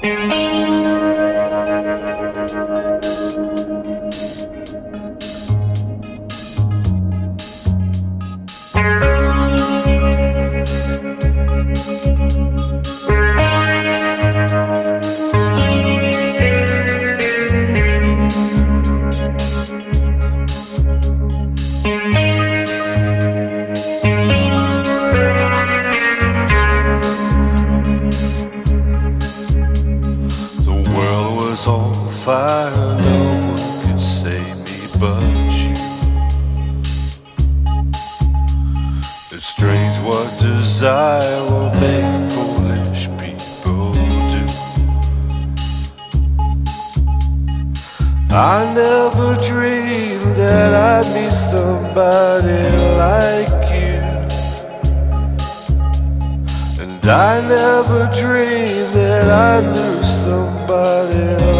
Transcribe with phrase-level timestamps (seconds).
[0.00, 0.57] The
[31.58, 32.70] was on fire,
[33.02, 35.22] no one could save me but
[35.62, 35.74] you.
[39.34, 43.92] It's strange what desire will make foolish people
[44.32, 44.44] do.
[48.30, 52.62] I never dreamed that I'd meet somebody
[53.02, 53.98] like you.
[56.82, 61.28] And I never dreamed that I'd lose somebody.
[61.44, 61.57] like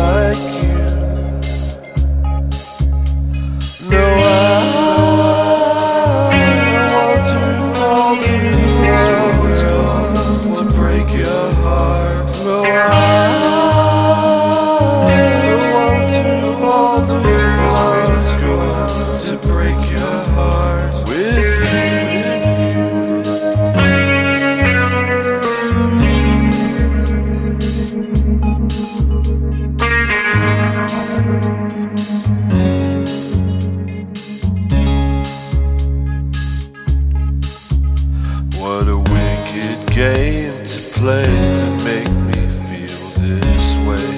[39.98, 44.10] game to play to make me feel this way.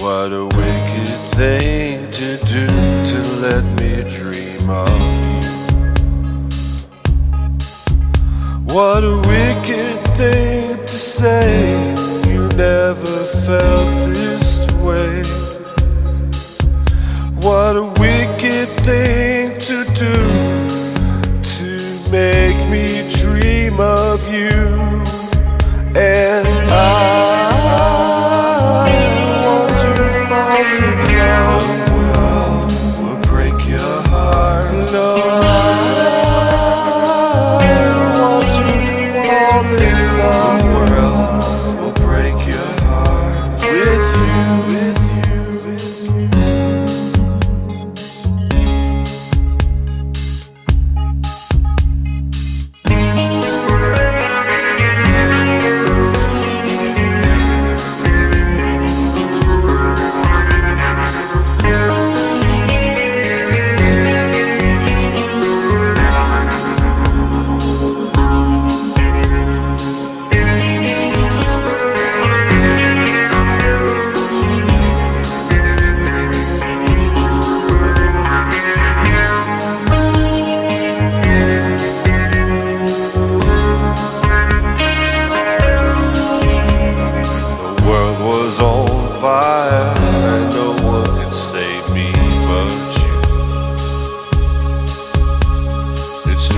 [0.00, 2.68] What a wicked thing to do
[3.10, 4.88] to let me dream of
[5.32, 5.40] you.
[8.72, 11.50] What a wicked thing to say.
[12.30, 13.16] You never
[13.46, 15.24] felt this way.
[17.42, 20.49] What a wicked thing to do
[22.70, 24.48] me dream of you.
[25.96, 26.49] And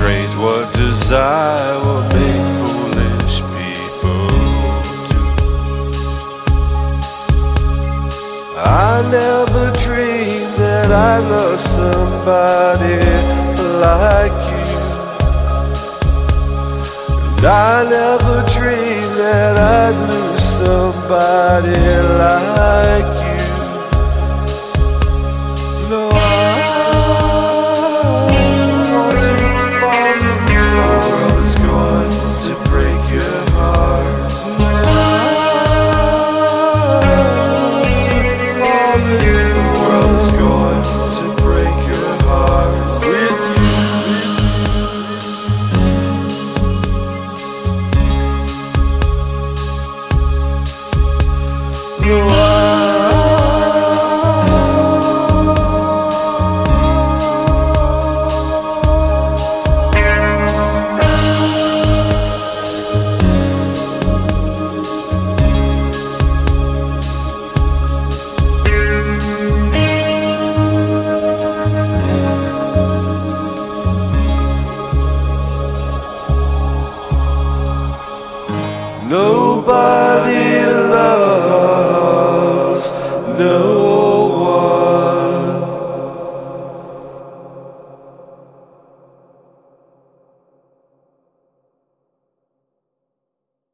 [0.03, 4.27] strange what desire will make foolish people
[5.13, 5.23] do.
[8.59, 12.99] I never dreamed that I'd love somebody
[13.87, 14.73] like you.
[17.37, 21.79] And I never dreamed that I'd lose somebody
[22.19, 23.22] like
[79.13, 81.32] Nobody loves.